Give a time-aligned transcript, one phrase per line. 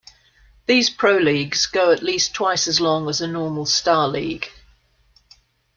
[0.65, 4.47] These pro leagues go at least twice as long as a normal Starleague.